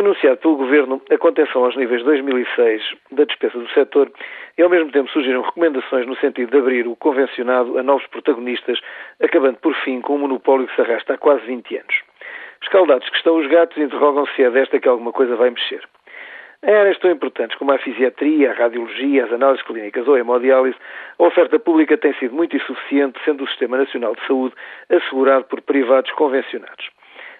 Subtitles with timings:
[0.00, 4.10] Foi anunciado pelo Governo a contenção aos níveis 2006 da despesa do setor
[4.56, 8.80] e, ao mesmo tempo, surgiram recomendações no sentido de abrir o convencionado a novos protagonistas,
[9.22, 11.94] acabando, por fim, com um monopólio que se arrasta há quase 20 anos.
[12.62, 15.82] Escaldados que estão os gatos interrogam se é desta que alguma coisa vai mexer.
[16.62, 20.78] Em áreas tão importantes como a fisiatria, a radiologia, as análises clínicas ou a hemodiálise,
[21.18, 24.54] a oferta pública tem sido muito insuficiente, sendo o Sistema Nacional de Saúde
[24.88, 26.88] assegurado por privados convencionados.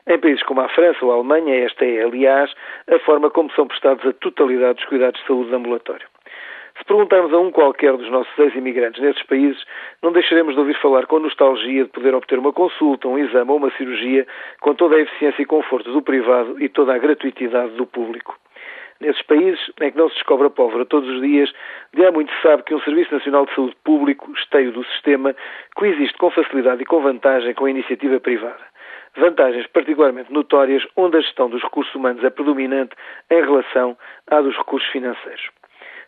[0.07, 2.53] Em países como a França ou a Alemanha, esta é, aliás,
[2.91, 6.07] a forma como são prestados a totalidade dos cuidados de saúde de ambulatório.
[6.79, 9.63] Se perguntarmos a um qualquer dos nossos ex-imigrantes nesses países,
[10.03, 13.58] não deixaremos de ouvir falar com nostalgia de poder obter uma consulta, um exame ou
[13.58, 14.27] uma cirurgia
[14.61, 18.35] com toda a eficiência e conforto do privado e toda a gratuitidade do público.
[18.99, 21.53] Nesses países em que não se descobre a pólvora todos os dias,
[21.93, 25.36] de há muito se sabe que um Serviço Nacional de Saúde Público, esteio do sistema,
[25.75, 28.71] coexiste com facilidade e com vantagem com a iniciativa privada
[29.17, 32.95] vantagens particularmente notórias onde a gestão dos recursos humanos é predominante
[33.31, 33.97] em relação
[34.28, 35.50] à dos recursos financeiros.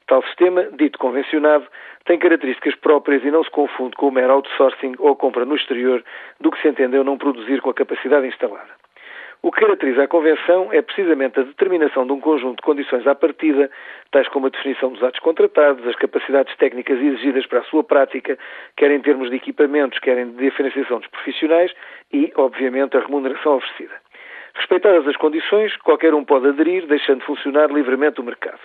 [0.06, 1.66] Tal sistema, dito convencionado,
[2.04, 6.04] tem características próprias e não se confunde com o mero outsourcing ou compra no exterior
[6.40, 8.81] do que se entendeu não produzir com a capacidade instalada.
[9.44, 13.14] O que caracteriza a Convenção é precisamente a determinação de um conjunto de condições à
[13.14, 13.68] partida,
[14.12, 18.38] tais como a definição dos atos contratados, as capacidades técnicas exigidas para a sua prática,
[18.76, 21.72] quer em termos de equipamentos, quer em diferenciação dos profissionais
[22.12, 23.94] e, obviamente, a remuneração oferecida.
[24.54, 28.60] Respeitadas as condições, qualquer um pode aderir, deixando funcionar livremente o mercado.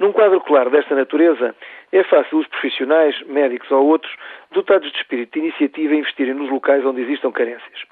[0.00, 1.54] Num quadro claro desta natureza,
[1.92, 4.12] é fácil os profissionais, médicos ou outros,
[4.50, 7.84] dotados de espírito de iniciativa, investirem nos locais onde existam carências.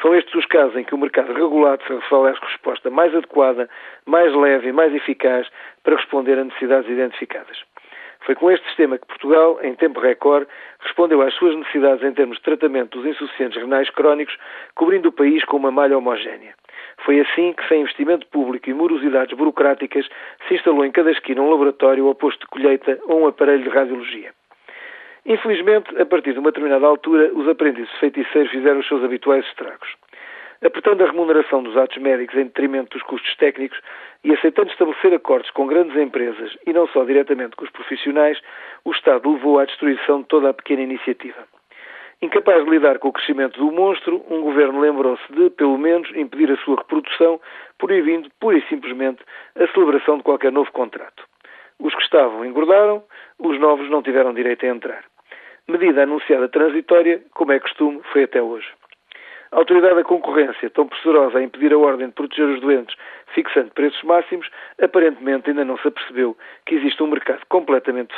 [0.00, 3.68] São estes os casos em que o mercado regulado se revela a resposta mais adequada,
[4.06, 5.48] mais leve e mais eficaz
[5.82, 7.62] para responder a necessidades identificadas.
[8.24, 10.46] Foi com este sistema que Portugal, em tempo recorde,
[10.80, 14.36] respondeu às suas necessidades em termos de tratamento dos insuficientes renais crónicos,
[14.74, 16.54] cobrindo o país com uma malha homogénea.
[17.04, 20.08] Foi assim que, sem investimento público e morosidades burocráticas,
[20.46, 23.70] se instalou em cada esquina um laboratório ou posto de colheita ou um aparelho de
[23.70, 24.30] radiologia.
[25.24, 29.88] Infelizmente, a partir de uma determinada altura, os aprendizes feiticeiros fizeram os seus habituais estragos.
[30.64, 33.78] Apertando a remuneração dos atos médicos em detrimento dos custos técnicos
[34.22, 38.40] e aceitando estabelecer acordos com grandes empresas e não só diretamente com os profissionais,
[38.84, 41.44] o Estado levou à destruição de toda a pequena iniciativa.
[42.20, 46.52] Incapaz de lidar com o crescimento do monstro, um governo lembrou-se de, pelo menos, impedir
[46.52, 47.40] a sua reprodução,
[47.78, 49.20] proibindo, pura e simplesmente,
[49.56, 51.24] a celebração de qualquer novo contrato.
[51.80, 53.02] Os que estavam engordaram,
[53.40, 55.11] os novos não tiveram direito a entrar.
[55.68, 58.66] Medida anunciada transitória, como é costume, foi até hoje.
[59.52, 62.96] A autoridade da concorrência, tão pressurosa a impedir a ordem de proteger os doentes,
[63.34, 64.50] fixando preços máximos,
[64.80, 66.36] aparentemente ainda não se apercebeu
[66.66, 68.12] que existe um mercado completamente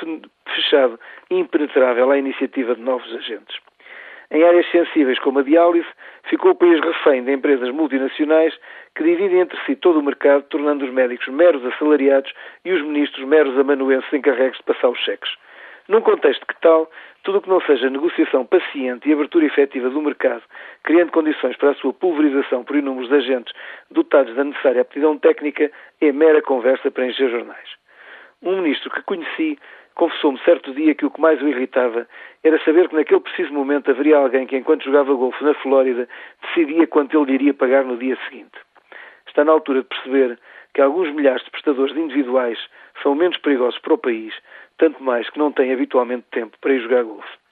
[0.47, 0.99] fechado
[1.31, 3.59] e impenetrável à iniciativa de novos agentes.
[4.31, 5.87] Em áreas sensíveis como a diálise,
[6.25, 8.59] ficou o país refém de empresas multinacionais
[8.94, 12.32] que dividem entre si todo o mercado, tornando os médicos meros assalariados
[12.65, 15.31] e os ministros meros amanuenses encarregues de passar os cheques.
[15.87, 16.91] Num contexto que tal,
[17.22, 20.43] tudo o que não seja negociação paciente e abertura efetiva do mercado,
[20.83, 23.53] criando condições para a sua pulverização por inúmeros agentes
[23.91, 27.69] dotados da necessária aptidão técnica, é mera conversa para encher jornais.
[28.43, 29.59] Um ministro que conheci
[29.94, 32.09] confessou-me certo dia que o que mais o irritava
[32.43, 36.09] era saber que naquele preciso momento haveria alguém que, enquanto jogava golfe na Flórida,
[36.43, 38.59] decidia quanto ele iria pagar no dia seguinte.
[39.27, 40.39] Está na altura de perceber
[40.75, 42.59] que alguns milhares de prestadores individuais
[43.03, 44.34] são menos perigosos para o país
[44.79, 47.44] tanto mais que não tem habitualmente tempo para ir jogar golfe.